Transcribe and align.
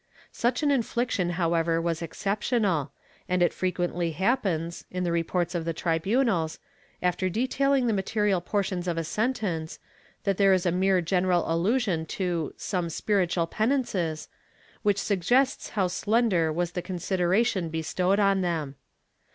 ^ 0.01 0.03
Such 0.31 0.63
an 0.63 0.71
infliction 0.71 1.29
however 1.33 1.79
was 1.79 2.01
exceptional, 2.01 2.91
and 3.29 3.43
it 3.43 3.53
frequently 3.53 4.13
happens, 4.13 4.83
in 4.89 5.03
the 5.03 5.11
reports 5.11 5.53
of 5.53 5.63
the 5.63 5.73
tribunals, 5.75 6.57
after 7.03 7.29
detailing 7.29 7.85
the 7.85 7.93
material 7.93 8.41
portions 8.41 8.87
of 8.87 8.97
a 8.97 9.03
sentence, 9.03 9.77
that 10.23 10.37
there 10.37 10.53
is 10.53 10.65
a 10.65 10.71
mere 10.71 11.01
general 11.01 11.43
allusion 11.45 12.07
to 12.07 12.51
"some 12.57 12.89
spiritual 12.89 13.45
penances," 13.45 14.27
which 14.81 14.97
suggests 14.97 15.69
how 15.77 15.85
slender 15.85 16.51
was 16.51 16.71
the 16.71 16.81
consideration 16.81 17.69
bestowed 17.69 18.19
on 18.19 18.41
them. 18.41 18.77